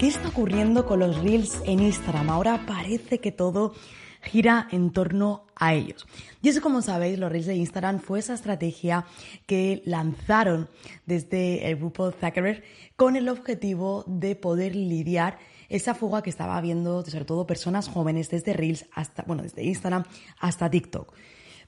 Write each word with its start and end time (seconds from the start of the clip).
¿Qué 0.00 0.08
está 0.08 0.28
ocurriendo 0.28 0.86
con 0.86 1.00
los 1.00 1.18
reels 1.18 1.60
en 1.66 1.80
Instagram? 1.80 2.30
Ahora 2.30 2.64
parece 2.66 3.18
que 3.18 3.32
todo 3.32 3.74
gira 4.22 4.66
en 4.72 4.92
torno 4.94 5.44
a 5.54 5.74
ellos. 5.74 6.06
Y 6.40 6.48
eso, 6.48 6.62
como 6.62 6.80
sabéis, 6.80 7.18
los 7.18 7.30
reels 7.30 7.44
de 7.44 7.56
Instagram 7.56 8.00
fue 8.00 8.20
esa 8.20 8.32
estrategia 8.32 9.04
que 9.44 9.82
lanzaron 9.84 10.70
desde 11.04 11.68
el 11.68 11.76
grupo 11.76 12.12
Zuckerberg 12.12 12.62
con 12.96 13.14
el 13.14 13.28
objetivo 13.28 14.04
de 14.06 14.36
poder 14.36 14.74
lidiar 14.74 15.38
esa 15.68 15.94
fuga 15.94 16.22
que 16.22 16.30
estaba 16.30 16.56
habiendo, 16.56 17.04
sobre 17.04 17.26
todo 17.26 17.46
personas 17.46 17.86
jóvenes, 17.86 18.30
desde 18.30 18.54
reels 18.54 18.86
hasta, 18.94 19.24
bueno, 19.24 19.42
desde 19.42 19.64
Instagram 19.64 20.04
hasta 20.38 20.70
TikTok. 20.70 21.12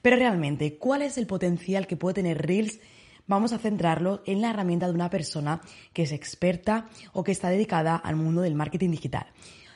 Pero 0.01 0.15
realmente, 0.15 0.79
¿cuál 0.79 1.03
es 1.03 1.19
el 1.19 1.27
potencial 1.27 1.85
que 1.85 1.97
puede 1.97 2.15
tener 2.15 2.43
reels 2.47 2.79
vamos 3.27 3.53
a 3.53 3.57
centrarlo 3.57 4.21
en 4.25 4.41
la 4.41 4.49
herramienta 4.49 4.87
de 4.87 4.93
una 4.93 5.09
persona 5.09 5.61
que 5.93 6.03
es 6.03 6.11
experta 6.11 6.89
o 7.13 7.23
que 7.23 7.31
está 7.31 7.49
dedicada 7.49 7.95
al 7.95 8.15
mundo 8.15 8.41
del 8.41 8.55
marketing 8.55 8.91
digital. 8.91 9.27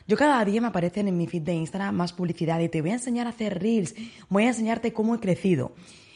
Yo 0.06 0.16
cada 0.16 0.44
día 0.44 0.60
me 0.60 0.68
aparecen 0.68 1.08
en 1.08 1.18
mi 1.18 1.26
feed 1.26 1.42
de 1.42 1.54
Instagram 1.54 1.94
más 1.94 2.12
publicidad 2.12 2.60
y 2.60 2.68
te 2.68 2.80
voy 2.80 2.90
a 2.90 2.94
enseñar 2.94 3.26
a 3.26 3.30
hacer 3.30 3.60
reels, 3.60 3.94
voy 4.28 4.44
a 4.44 4.48
enseñarte 4.48 4.92
cómo 4.92 5.14
he 5.14 5.20
crecido. 5.20 5.74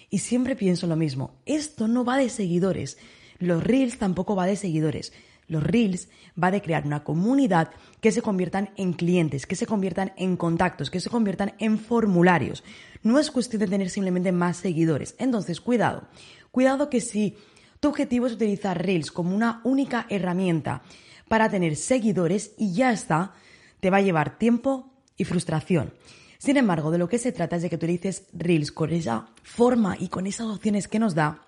Y 0.08 0.18
siempre 0.18 0.56
pienso 0.56 0.86
lo 0.86 0.96
mismo, 0.96 1.34
esto 1.46 1.88
no 1.88 2.04
va 2.04 2.16
de 2.16 2.28
seguidores, 2.28 2.98
los 3.38 3.62
reels 3.62 3.98
tampoco 3.98 4.36
va 4.36 4.46
de 4.46 4.56
seguidores. 4.56 5.12
Los 5.48 5.62
reels 5.62 6.08
va 6.42 6.50
de 6.50 6.62
crear 6.62 6.86
una 6.86 7.04
comunidad 7.04 7.70
que 8.00 8.12
se 8.12 8.22
conviertan 8.22 8.70
en 8.76 8.92
clientes, 8.92 9.46
que 9.46 9.56
se 9.56 9.66
conviertan 9.66 10.12
en 10.16 10.36
contactos, 10.36 10.90
que 10.90 11.00
se 11.00 11.10
conviertan 11.10 11.54
en 11.58 11.78
formularios. 11.78 12.62
No 13.02 13.18
es 13.18 13.30
cuestión 13.30 13.60
de 13.60 13.66
tener 13.66 13.90
simplemente 13.90 14.32
más 14.32 14.56
seguidores. 14.56 15.14
Entonces, 15.18 15.60
cuidado. 15.60 16.04
Cuidado 16.52 16.90
que 16.90 17.00
si 17.00 17.34
tu 17.80 17.88
objetivo 17.88 18.26
es 18.26 18.34
utilizar 18.34 18.80
Reels 18.80 19.10
como 19.10 19.34
una 19.34 19.62
única 19.64 20.06
herramienta 20.10 20.82
para 21.26 21.48
tener 21.48 21.76
seguidores 21.76 22.52
y 22.58 22.74
ya 22.74 22.92
está, 22.92 23.32
te 23.80 23.88
va 23.88 23.96
a 23.96 24.02
llevar 24.02 24.38
tiempo 24.38 24.92
y 25.16 25.24
frustración. 25.24 25.94
Sin 26.36 26.58
embargo, 26.58 26.90
de 26.90 26.98
lo 26.98 27.08
que 27.08 27.18
se 27.18 27.32
trata 27.32 27.56
es 27.56 27.62
de 27.62 27.70
que 27.70 27.76
utilices 27.76 28.26
Reels 28.34 28.70
con 28.70 28.92
esa 28.92 29.30
forma 29.42 29.96
y 29.98 30.08
con 30.08 30.26
esas 30.26 30.46
opciones 30.46 30.88
que 30.88 30.98
nos 30.98 31.14
da 31.14 31.46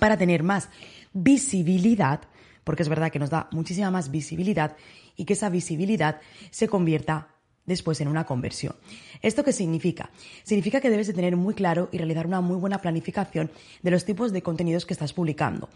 para 0.00 0.16
tener 0.16 0.42
más 0.42 0.68
visibilidad, 1.12 2.22
porque 2.64 2.82
es 2.82 2.88
verdad 2.88 3.12
que 3.12 3.20
nos 3.20 3.30
da 3.30 3.48
muchísima 3.52 3.92
más 3.92 4.10
visibilidad 4.10 4.76
y 5.14 5.26
que 5.26 5.34
esa 5.34 5.48
visibilidad 5.48 6.20
se 6.50 6.66
convierta 6.66 7.33
después 7.66 8.00
en 8.00 8.08
una 8.08 8.24
conversión. 8.24 8.76
¿Esto 9.22 9.42
qué 9.42 9.52
significa? 9.52 10.10
Significa 10.42 10.80
que 10.80 10.90
debes 10.90 11.06
de 11.06 11.14
tener 11.14 11.36
muy 11.36 11.54
claro 11.54 11.88
y 11.92 11.98
realizar 11.98 12.26
una 12.26 12.40
muy 12.40 12.56
buena 12.56 12.80
planificación 12.80 13.50
de 13.82 13.90
los 13.90 14.04
tipos 14.04 14.32
de 14.32 14.42
contenidos 14.42 14.86
que 14.86 14.92
estás 14.92 15.12
publicando. 15.12 15.68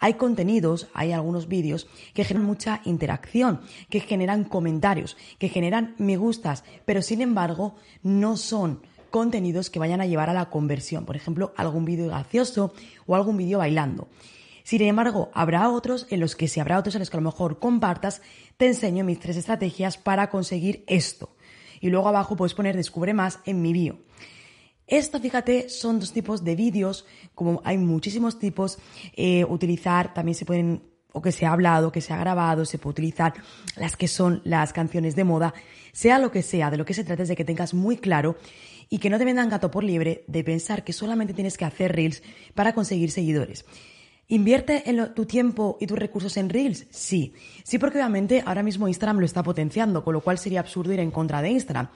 Hay 0.00 0.14
contenidos, 0.14 0.88
hay 0.92 1.12
algunos 1.12 1.48
vídeos 1.48 1.86
que 2.14 2.24
generan 2.24 2.46
mucha 2.46 2.80
interacción, 2.84 3.60
que 3.90 4.00
generan 4.00 4.44
comentarios, 4.44 5.16
que 5.38 5.48
generan 5.48 5.94
me 5.98 6.16
gustas, 6.16 6.64
pero 6.84 7.02
sin 7.02 7.20
embargo 7.20 7.76
no 8.02 8.36
son 8.36 8.80
contenidos 9.10 9.70
que 9.70 9.78
vayan 9.78 10.00
a 10.00 10.06
llevar 10.06 10.30
a 10.30 10.34
la 10.34 10.50
conversión. 10.50 11.06
Por 11.06 11.16
ejemplo, 11.16 11.54
algún 11.56 11.84
vídeo 11.84 12.08
gracioso 12.08 12.74
o 13.06 13.14
algún 13.14 13.36
vídeo 13.36 13.58
bailando. 13.58 14.08
Sin 14.64 14.82
embargo, 14.82 15.30
habrá 15.32 15.70
otros 15.70 16.08
en 16.10 16.18
los 16.18 16.34
que 16.34 16.48
si 16.48 16.58
habrá 16.58 16.76
otros 16.76 16.96
en 16.96 16.98
los 16.98 17.08
que 17.08 17.16
a 17.16 17.20
lo 17.20 17.30
mejor 17.30 17.60
compartas, 17.60 18.20
te 18.56 18.66
enseño 18.66 19.04
mis 19.04 19.20
tres 19.20 19.36
estrategias 19.36 19.96
para 19.96 20.28
conseguir 20.28 20.82
esto 20.88 21.35
y 21.80 21.90
luego 21.90 22.08
abajo 22.08 22.36
puedes 22.36 22.54
poner 22.54 22.76
descubre 22.76 23.14
más 23.14 23.40
en 23.44 23.62
mi 23.62 23.72
bio. 23.72 23.98
Esto, 24.86 25.18
fíjate, 25.18 25.68
son 25.68 25.98
dos 25.98 26.12
tipos 26.12 26.44
de 26.44 26.54
vídeos, 26.54 27.06
como 27.34 27.60
hay 27.64 27.76
muchísimos 27.76 28.38
tipos, 28.38 28.78
eh, 29.14 29.44
utilizar, 29.44 30.14
también 30.14 30.36
se 30.36 30.44
pueden, 30.44 30.82
o 31.12 31.20
que 31.20 31.32
se 31.32 31.44
ha 31.44 31.52
hablado, 31.52 31.90
que 31.90 32.00
se 32.00 32.12
ha 32.12 32.18
grabado, 32.18 32.64
se 32.64 32.78
puede 32.78 32.92
utilizar 32.92 33.34
las 33.74 33.96
que 33.96 34.06
son 34.06 34.42
las 34.44 34.72
canciones 34.72 35.16
de 35.16 35.24
moda, 35.24 35.54
sea 35.92 36.20
lo 36.20 36.30
que 36.30 36.42
sea, 36.42 36.70
de 36.70 36.76
lo 36.76 36.84
que 36.84 36.94
se 36.94 37.02
trata 37.02 37.24
es 37.24 37.28
de 37.28 37.34
que 37.34 37.44
tengas 37.44 37.74
muy 37.74 37.96
claro 37.96 38.36
y 38.88 38.98
que 38.98 39.10
no 39.10 39.18
te 39.18 39.24
vendan 39.24 39.48
gato 39.48 39.72
por 39.72 39.82
libre 39.82 40.24
de 40.28 40.44
pensar 40.44 40.84
que 40.84 40.92
solamente 40.92 41.34
tienes 41.34 41.56
que 41.58 41.64
hacer 41.64 41.92
reels 41.92 42.22
para 42.54 42.72
conseguir 42.72 43.10
seguidores. 43.10 43.64
¿Invierte 44.28 44.88
en 44.90 45.14
tu 45.14 45.24
tiempo 45.24 45.76
y 45.80 45.86
tus 45.86 45.98
recursos 45.98 46.36
en 46.36 46.48
Reels? 46.48 46.86
Sí. 46.90 47.32
Sí, 47.62 47.78
porque 47.78 47.98
obviamente 47.98 48.42
ahora 48.44 48.62
mismo 48.62 48.88
Instagram 48.88 49.20
lo 49.20 49.26
está 49.26 49.42
potenciando, 49.42 50.02
con 50.02 50.14
lo 50.14 50.20
cual 50.20 50.38
sería 50.38 50.60
absurdo 50.60 50.92
ir 50.92 51.00
en 51.00 51.12
contra 51.12 51.42
de 51.42 51.50
Instagram. 51.50 51.88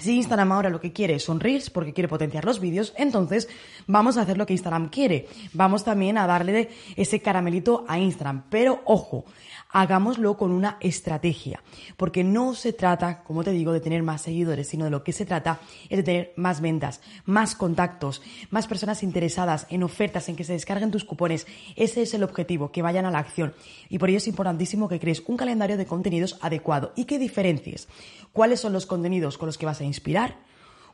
Si 0.00 0.16
Instagram 0.16 0.50
ahora 0.52 0.70
lo 0.70 0.80
que 0.80 0.92
quiere 0.92 1.18
son 1.18 1.40
Reels 1.40 1.68
porque 1.68 1.92
quiere 1.92 2.08
potenciar 2.08 2.46
los 2.46 2.58
vídeos, 2.58 2.94
entonces 2.96 3.48
vamos 3.86 4.16
a 4.16 4.22
hacer 4.22 4.38
lo 4.38 4.46
que 4.46 4.54
Instagram 4.54 4.88
quiere. 4.88 5.28
Vamos 5.52 5.84
también 5.84 6.16
a 6.16 6.26
darle 6.26 6.70
ese 6.96 7.20
caramelito 7.20 7.84
a 7.86 7.98
Instagram. 7.98 8.44
Pero 8.48 8.80
ojo, 8.86 9.26
hagámoslo 9.72 10.36
con 10.36 10.50
una 10.50 10.76
estrategia, 10.80 11.62
porque 11.96 12.24
no 12.24 12.54
se 12.54 12.72
trata, 12.72 13.22
como 13.22 13.44
te 13.44 13.52
digo, 13.52 13.72
de 13.72 13.80
tener 13.80 14.02
más 14.02 14.22
seguidores, 14.22 14.68
sino 14.68 14.84
de 14.84 14.90
lo 14.90 15.04
que 15.04 15.12
se 15.12 15.24
trata 15.24 15.60
es 15.88 15.98
de 15.98 16.02
tener 16.02 16.32
más 16.36 16.60
ventas, 16.60 17.00
más 17.24 17.54
contactos, 17.54 18.22
más 18.50 18.66
personas 18.66 19.02
interesadas 19.02 19.66
en 19.70 19.82
ofertas, 19.82 20.28
en 20.28 20.36
que 20.36 20.44
se 20.44 20.54
descarguen 20.54 20.90
tus 20.90 21.04
cupones. 21.04 21.46
Ese 21.76 22.02
es 22.02 22.14
el 22.14 22.24
objetivo, 22.24 22.72
que 22.72 22.82
vayan 22.82 23.06
a 23.06 23.10
la 23.10 23.18
acción. 23.18 23.54
Y 23.88 23.98
por 23.98 24.08
ello 24.08 24.18
es 24.18 24.28
importantísimo 24.28 24.88
que 24.88 25.00
crees 25.00 25.22
un 25.26 25.36
calendario 25.36 25.76
de 25.76 25.86
contenidos 25.86 26.38
adecuado 26.40 26.92
y 26.96 27.04
que 27.04 27.18
diferencies 27.18 27.88
cuáles 28.32 28.60
son 28.60 28.72
los 28.72 28.86
contenidos 28.86 29.38
con 29.38 29.46
los 29.46 29.58
que 29.58 29.66
vas 29.66 29.80
a 29.80 29.84
inspirar, 29.84 30.36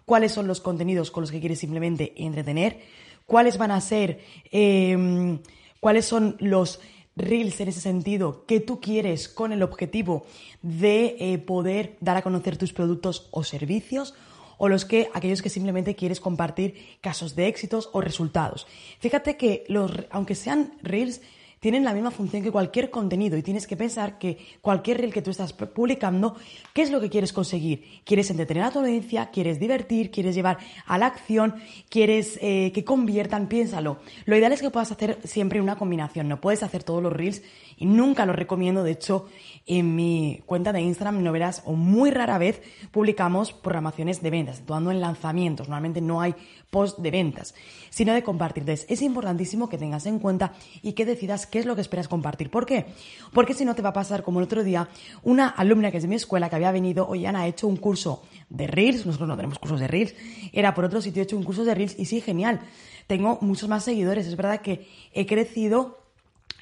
cuáles 0.04 0.32
son 0.32 0.46
los 0.46 0.60
contenidos 0.60 1.10
con 1.10 1.22
los 1.22 1.30
que 1.30 1.40
quieres 1.40 1.58
simplemente 1.58 2.12
entretener, 2.16 2.80
cuáles 3.26 3.58
van 3.58 3.70
a 3.70 3.80
ser, 3.80 4.20
em, 4.50 5.40
cuáles 5.80 6.04
son 6.04 6.36
los 6.38 6.80
reels 7.16 7.60
en 7.60 7.68
ese 7.68 7.80
sentido 7.80 8.44
que 8.46 8.60
tú 8.60 8.80
quieres 8.80 9.28
con 9.28 9.52
el 9.52 9.62
objetivo 9.62 10.26
de 10.62 11.16
eh, 11.18 11.38
poder 11.38 11.96
dar 12.00 12.16
a 12.16 12.22
conocer 12.22 12.56
tus 12.56 12.72
productos 12.72 13.28
o 13.30 13.42
servicios 13.42 14.14
o 14.58 14.68
los 14.68 14.84
que 14.84 15.08
aquellos 15.12 15.42
que 15.42 15.50
simplemente 15.50 15.96
quieres 15.96 16.20
compartir 16.20 16.74
casos 17.00 17.34
de 17.34 17.48
éxitos 17.48 17.90
o 17.92 18.00
resultados. 18.00 18.66
Fíjate 19.00 19.36
que 19.36 19.64
los 19.68 19.90
aunque 20.10 20.34
sean 20.34 20.72
reels 20.82 21.20
tienen 21.66 21.82
la 21.82 21.94
misma 21.94 22.12
función 22.12 22.44
que 22.44 22.52
cualquier 22.52 22.90
contenido 22.90 23.36
y 23.36 23.42
tienes 23.42 23.66
que 23.66 23.76
pensar 23.76 24.18
que 24.18 24.38
cualquier 24.60 24.98
reel 24.98 25.12
que 25.12 25.20
tú 25.20 25.32
estás 25.32 25.52
publicando, 25.52 26.36
¿qué 26.72 26.82
es 26.82 26.92
lo 26.92 27.00
que 27.00 27.10
quieres 27.10 27.32
conseguir? 27.32 28.02
¿Quieres 28.04 28.30
entretener 28.30 28.62
a 28.62 28.70
tu 28.70 28.78
audiencia? 28.78 29.30
¿Quieres 29.32 29.58
divertir? 29.58 30.12
¿Quieres 30.12 30.36
llevar 30.36 30.58
a 30.86 30.96
la 30.96 31.06
acción? 31.06 31.56
¿Quieres 31.88 32.38
eh, 32.40 32.70
que 32.72 32.84
conviertan? 32.84 33.48
Piénsalo. 33.48 33.98
Lo 34.26 34.36
ideal 34.36 34.52
es 34.52 34.62
que 34.62 34.70
puedas 34.70 34.92
hacer 34.92 35.18
siempre 35.24 35.60
una 35.60 35.74
combinación. 35.74 36.28
No 36.28 36.40
puedes 36.40 36.62
hacer 36.62 36.84
todos 36.84 37.02
los 37.02 37.12
reels 37.12 37.42
y 37.76 37.86
nunca 37.86 38.26
lo 38.26 38.32
recomiendo. 38.32 38.82
De 38.82 38.92
hecho, 38.92 39.26
en 39.66 39.94
mi 39.94 40.42
cuenta 40.46 40.72
de 40.72 40.80
Instagram 40.80 41.22
no 41.22 41.32
verás 41.32 41.62
o 41.64 41.74
muy 41.74 42.10
rara 42.10 42.38
vez 42.38 42.62
publicamos 42.90 43.52
programaciones 43.52 44.22
de 44.22 44.30
ventas, 44.30 44.60
actuando 44.60 44.90
en 44.90 45.00
lanzamientos. 45.00 45.68
Normalmente 45.68 46.00
no 46.00 46.20
hay 46.20 46.34
post 46.70 46.98
de 46.98 47.10
ventas, 47.10 47.54
sino 47.90 48.12
de 48.12 48.22
compartir. 48.22 48.64
Es 48.68 49.02
importantísimo 49.02 49.68
que 49.68 49.78
tengas 49.78 50.06
en 50.06 50.18
cuenta 50.18 50.52
y 50.82 50.92
que 50.92 51.04
decidas 51.04 51.46
qué 51.46 51.58
es 51.58 51.66
lo 51.66 51.74
que 51.74 51.80
esperas 51.80 52.08
compartir. 52.08 52.50
¿Por 52.50 52.66
qué? 52.66 52.86
Porque 53.32 53.54
si 53.54 53.64
no 53.64 53.74
te 53.74 53.82
va 53.82 53.90
a 53.90 53.94
pasar 53.94 54.22
como 54.22 54.40
el 54.40 54.44
otro 54.44 54.64
día, 54.64 54.88
una 55.22 55.48
alumna 55.48 55.90
que 55.90 55.98
es 55.98 56.02
de 56.02 56.08
mi 56.08 56.16
escuela 56.16 56.48
que 56.48 56.56
había 56.56 56.72
venido, 56.72 57.06
oye 57.06 57.26
Ana, 57.26 57.42
ha 57.42 57.46
hecho 57.46 57.66
un 57.66 57.76
curso 57.76 58.22
de 58.48 58.66
Reels, 58.66 59.06
nosotros 59.06 59.28
no 59.28 59.36
tenemos 59.36 59.58
cursos 59.58 59.80
de 59.80 59.88
Reels, 59.88 60.14
era 60.52 60.74
por 60.74 60.84
otro 60.84 61.00
sitio, 61.00 61.22
he 61.22 61.24
hecho 61.24 61.36
un 61.36 61.44
curso 61.44 61.64
de 61.64 61.74
Reels 61.74 61.98
y 61.98 62.06
sí, 62.06 62.20
genial. 62.20 62.60
Tengo 63.06 63.38
muchos 63.40 63.68
más 63.68 63.84
seguidores, 63.84 64.26
es 64.26 64.36
verdad 64.36 64.60
que 64.60 64.88
he 65.12 65.26
crecido 65.26 66.05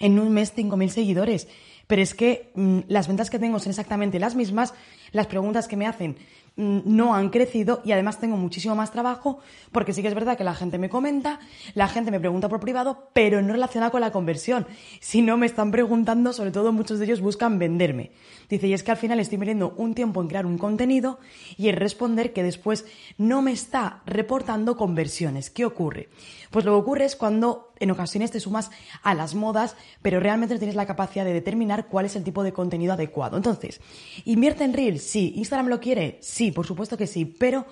en 0.00 0.18
un 0.18 0.32
mes 0.32 0.54
5.000 0.56 0.88
seguidores. 0.88 1.48
Pero 1.86 2.02
es 2.02 2.14
que 2.14 2.50
mm, 2.54 2.80
las 2.88 3.08
ventas 3.08 3.30
que 3.30 3.38
tengo 3.38 3.58
son 3.58 3.70
exactamente 3.70 4.18
las 4.18 4.34
mismas, 4.34 4.74
las 5.12 5.26
preguntas 5.26 5.68
que 5.68 5.76
me 5.76 5.86
hacen 5.86 6.16
no 6.56 7.14
han 7.14 7.30
crecido 7.30 7.82
y 7.84 7.92
además 7.92 8.20
tengo 8.20 8.36
muchísimo 8.36 8.76
más 8.76 8.92
trabajo 8.92 9.40
porque 9.72 9.92
sí 9.92 10.02
que 10.02 10.08
es 10.08 10.14
verdad 10.14 10.36
que 10.36 10.44
la 10.44 10.54
gente 10.54 10.78
me 10.78 10.88
comenta, 10.88 11.40
la 11.74 11.88
gente 11.88 12.10
me 12.10 12.20
pregunta 12.20 12.48
por 12.48 12.60
privado, 12.60 13.10
pero 13.12 13.42
no 13.42 13.52
relacionada 13.52 13.90
con 13.90 14.00
la 14.00 14.12
conversión. 14.12 14.66
Si 15.00 15.20
no 15.20 15.36
me 15.36 15.46
están 15.46 15.70
preguntando, 15.70 16.32
sobre 16.32 16.52
todo 16.52 16.72
muchos 16.72 16.98
de 16.98 17.06
ellos 17.06 17.20
buscan 17.20 17.58
venderme. 17.58 18.12
Dice, 18.48 18.68
y 18.68 18.74
es 18.74 18.82
que 18.82 18.92
al 18.92 18.96
final 18.96 19.18
estoy 19.20 19.38
perdiendo 19.38 19.74
un 19.76 19.94
tiempo 19.94 20.20
en 20.20 20.28
crear 20.28 20.46
un 20.46 20.58
contenido 20.58 21.18
y 21.56 21.68
en 21.68 21.76
responder 21.76 22.32
que 22.32 22.42
después 22.42 22.84
no 23.18 23.42
me 23.42 23.52
está 23.52 24.02
reportando 24.06 24.76
conversiones. 24.76 25.50
¿Qué 25.50 25.64
ocurre? 25.64 26.08
Pues 26.50 26.64
lo 26.64 26.72
que 26.72 26.82
ocurre 26.82 27.04
es 27.04 27.16
cuando 27.16 27.72
en 27.80 27.90
ocasiones 27.90 28.30
te 28.30 28.38
sumas 28.38 28.70
a 29.02 29.14
las 29.14 29.34
modas, 29.34 29.76
pero 30.02 30.20
realmente 30.20 30.54
no 30.54 30.60
tienes 30.60 30.76
la 30.76 30.86
capacidad 30.86 31.24
de 31.24 31.32
determinar 31.32 31.88
cuál 31.88 32.06
es 32.06 32.16
el 32.16 32.24
tipo 32.24 32.42
de 32.42 32.52
contenido 32.52 32.92
adecuado. 32.92 33.36
Entonces, 33.36 33.80
¿invierte 34.24 34.64
en 34.64 34.72
Reels? 34.72 35.02
Sí. 35.02 35.32
¿Instagram 35.36 35.68
lo 35.68 35.80
quiere? 35.80 36.18
Sí, 36.20 36.43
por 36.52 36.66
supuesto 36.66 36.96
que 36.96 37.06
sí, 37.06 37.24
pero 37.24 37.66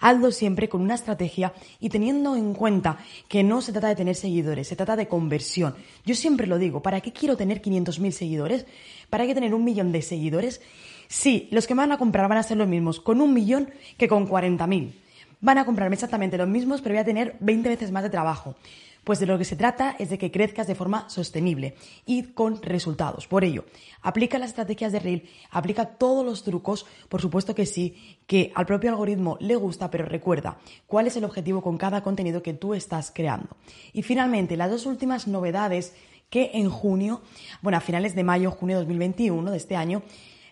hazlo 0.00 0.30
siempre 0.30 0.68
con 0.68 0.80
una 0.80 0.94
estrategia 0.94 1.52
y 1.80 1.88
teniendo 1.88 2.36
en 2.36 2.54
cuenta 2.54 2.98
que 3.28 3.42
no 3.42 3.60
se 3.60 3.72
trata 3.72 3.88
de 3.88 3.96
tener 3.96 4.14
seguidores, 4.14 4.68
se 4.68 4.76
trata 4.76 4.96
de 4.96 5.08
conversión. 5.08 5.74
Yo 6.04 6.14
siempre 6.14 6.46
lo 6.46 6.58
digo, 6.58 6.82
¿para 6.82 7.00
qué 7.00 7.12
quiero 7.12 7.36
tener 7.36 7.62
500.000 7.62 8.10
seguidores? 8.12 8.66
¿Para 9.10 9.26
qué 9.26 9.34
tener 9.34 9.54
un 9.54 9.64
millón 9.64 9.92
de 9.92 10.02
seguidores? 10.02 10.60
Sí, 11.08 11.48
los 11.50 11.66
que 11.66 11.74
me 11.74 11.82
van 11.82 11.92
a 11.92 11.98
comprar 11.98 12.28
van 12.28 12.38
a 12.38 12.42
ser 12.42 12.58
los 12.58 12.68
mismos 12.68 13.00
con 13.00 13.20
un 13.20 13.32
millón 13.32 13.70
que 13.96 14.08
con 14.08 14.28
40.000. 14.28 14.92
Van 15.40 15.58
a 15.58 15.64
comprarme 15.64 15.94
exactamente 15.94 16.36
los 16.36 16.48
mismos, 16.48 16.80
pero 16.80 16.94
voy 16.94 17.00
a 17.00 17.04
tener 17.04 17.36
20 17.40 17.68
veces 17.68 17.92
más 17.92 18.02
de 18.02 18.10
trabajo. 18.10 18.56
Pues 19.04 19.20
de 19.20 19.26
lo 19.26 19.38
que 19.38 19.44
se 19.44 19.56
trata 19.56 19.96
es 19.98 20.10
de 20.10 20.18
que 20.18 20.30
crezcas 20.30 20.66
de 20.66 20.74
forma 20.74 21.08
sostenible 21.08 21.76
y 22.04 22.24
con 22.24 22.60
resultados. 22.60 23.26
Por 23.26 23.44
ello, 23.44 23.64
aplica 24.02 24.38
las 24.38 24.50
estrategias 24.50 24.92
de 24.92 24.98
Reel, 24.98 25.28
aplica 25.50 25.86
todos 25.86 26.26
los 26.26 26.44
trucos, 26.44 26.84
por 27.08 27.22
supuesto 27.22 27.54
que 27.54 27.64
sí, 27.64 28.18
que 28.26 28.52
al 28.54 28.66
propio 28.66 28.90
algoritmo 28.90 29.38
le 29.40 29.56
gusta, 29.56 29.90
pero 29.90 30.04
recuerda 30.04 30.58
cuál 30.86 31.06
es 31.06 31.16
el 31.16 31.24
objetivo 31.24 31.62
con 31.62 31.78
cada 31.78 32.02
contenido 32.02 32.42
que 32.42 32.52
tú 32.52 32.74
estás 32.74 33.10
creando. 33.14 33.56
Y 33.92 34.02
finalmente, 34.02 34.56
las 34.56 34.70
dos 34.70 34.84
últimas 34.84 35.26
novedades 35.26 35.94
que 36.28 36.50
en 36.54 36.68
junio, 36.68 37.22
bueno, 37.62 37.78
a 37.78 37.80
finales 37.80 38.14
de 38.14 38.24
mayo, 38.24 38.50
junio 38.50 38.76
de 38.76 38.82
2021 38.82 39.50
de 39.50 39.56
este 39.56 39.76
año, 39.76 40.02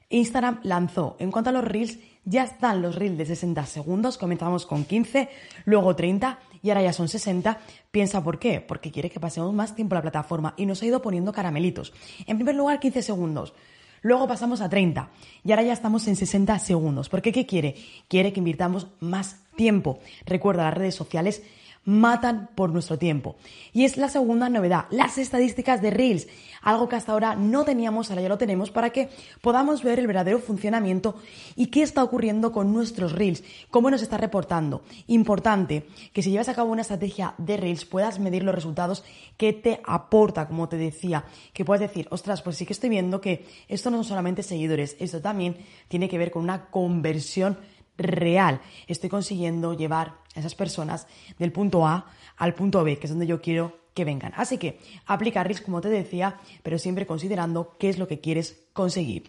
Instagram 0.08 0.60
lanzó. 0.62 1.16
En 1.18 1.30
cuanto 1.30 1.50
a 1.50 1.52
los 1.52 1.64
reels, 1.64 1.98
ya 2.24 2.44
están 2.44 2.82
los 2.82 2.96
reels 2.96 3.18
de 3.18 3.26
60 3.26 3.64
segundos, 3.66 4.18
comenzamos 4.18 4.66
con 4.66 4.84
15, 4.84 5.28
luego 5.64 5.94
30 5.94 6.38
y 6.62 6.70
ahora 6.70 6.82
ya 6.82 6.92
son 6.92 7.08
60. 7.08 7.58
Piensa 7.90 8.22
por 8.22 8.38
qué, 8.38 8.60
porque 8.60 8.90
quiere 8.90 9.10
que 9.10 9.20
pasemos 9.20 9.52
más 9.54 9.74
tiempo 9.74 9.94
en 9.94 9.98
la 9.98 10.02
plataforma 10.02 10.54
y 10.56 10.66
nos 10.66 10.82
ha 10.82 10.86
ido 10.86 11.02
poniendo 11.02 11.32
caramelitos. 11.32 11.92
En 12.26 12.36
primer 12.36 12.54
lugar, 12.54 12.80
15 12.80 13.02
segundos. 13.02 13.54
Luego 14.02 14.28
pasamos 14.28 14.60
a 14.60 14.68
30 14.68 15.08
y 15.44 15.50
ahora 15.50 15.64
ya 15.64 15.72
estamos 15.72 16.06
en 16.06 16.16
60 16.16 16.58
segundos. 16.58 17.08
¿Por 17.08 17.22
qué? 17.22 17.32
¿Qué 17.32 17.46
quiere? 17.46 17.74
Quiere 18.08 18.32
que 18.32 18.40
invirtamos 18.40 18.88
más 19.00 19.40
tiempo. 19.56 20.00
Recuerda, 20.24 20.64
las 20.64 20.74
redes 20.74 20.94
sociales 20.94 21.42
matan 21.86 22.50
por 22.54 22.70
nuestro 22.70 22.98
tiempo. 22.98 23.36
Y 23.72 23.84
es 23.84 23.96
la 23.96 24.10
segunda 24.10 24.50
novedad, 24.50 24.84
las 24.90 25.16
estadísticas 25.16 25.80
de 25.80 25.90
Reels, 25.90 26.26
algo 26.60 26.88
que 26.88 26.96
hasta 26.96 27.12
ahora 27.12 27.36
no 27.36 27.64
teníamos, 27.64 28.10
ahora 28.10 28.22
ya 28.22 28.28
lo 28.28 28.38
tenemos, 28.38 28.70
para 28.70 28.90
que 28.90 29.08
podamos 29.40 29.82
ver 29.82 29.98
el 30.00 30.06
verdadero 30.06 30.40
funcionamiento 30.40 31.14
y 31.54 31.68
qué 31.68 31.82
está 31.82 32.02
ocurriendo 32.02 32.52
con 32.52 32.72
nuestros 32.72 33.12
Reels, 33.12 33.44
cómo 33.70 33.90
nos 33.90 34.02
está 34.02 34.18
reportando. 34.18 34.82
Importante 35.06 35.86
que 36.12 36.22
si 36.22 36.30
llevas 36.30 36.48
a 36.48 36.54
cabo 36.54 36.72
una 36.72 36.82
estrategia 36.82 37.34
de 37.38 37.56
Reels 37.56 37.84
puedas 37.84 38.18
medir 38.18 38.42
los 38.42 38.54
resultados 38.54 39.04
que 39.36 39.52
te 39.52 39.80
aporta, 39.84 40.48
como 40.48 40.68
te 40.68 40.76
decía, 40.76 41.24
que 41.52 41.64
puedas 41.64 41.80
decir, 41.80 42.08
ostras, 42.10 42.42
pues 42.42 42.56
sí 42.56 42.66
que 42.66 42.72
estoy 42.72 42.90
viendo 42.90 43.20
que 43.20 43.46
esto 43.68 43.90
no 43.90 43.98
son 43.98 44.04
solamente 44.04 44.42
seguidores, 44.42 44.96
esto 44.98 45.20
también 45.20 45.56
tiene 45.86 46.08
que 46.08 46.18
ver 46.18 46.32
con 46.32 46.42
una 46.42 46.66
conversión 46.66 47.58
real. 47.98 48.60
Estoy 48.86 49.10
consiguiendo 49.10 49.74
llevar 49.74 50.18
a 50.34 50.40
esas 50.40 50.54
personas 50.54 51.06
del 51.38 51.52
punto 51.52 51.86
A 51.86 52.06
al 52.36 52.54
punto 52.54 52.84
B, 52.84 52.98
que 52.98 53.06
es 53.06 53.10
donde 53.10 53.26
yo 53.26 53.40
quiero 53.40 53.78
que 53.94 54.04
vengan. 54.04 54.32
Así 54.36 54.58
que 54.58 54.78
aplica 55.06 55.42
RIS, 55.42 55.62
como 55.62 55.80
te 55.80 55.88
decía, 55.88 56.38
pero 56.62 56.78
siempre 56.78 57.06
considerando 57.06 57.76
qué 57.78 57.88
es 57.88 57.98
lo 57.98 58.06
que 58.06 58.20
quieres 58.20 58.66
conseguir. 58.72 59.24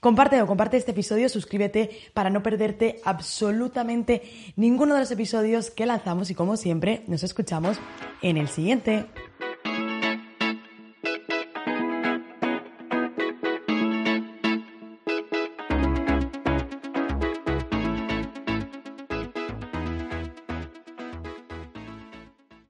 Comparte 0.00 0.40
o 0.42 0.46
comparte 0.46 0.76
este 0.76 0.92
episodio, 0.92 1.28
suscríbete 1.28 1.90
para 2.14 2.30
no 2.30 2.42
perderte 2.42 3.00
absolutamente 3.04 4.22
ninguno 4.54 4.94
de 4.94 5.00
los 5.00 5.10
episodios 5.10 5.70
que 5.70 5.86
lanzamos 5.86 6.30
y 6.30 6.34
como 6.34 6.56
siempre 6.56 7.02
nos 7.08 7.24
escuchamos 7.24 7.78
en 8.22 8.36
el 8.36 8.48
siguiente. 8.48 9.06